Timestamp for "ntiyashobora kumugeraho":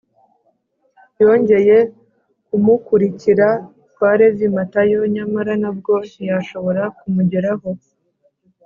6.07-7.69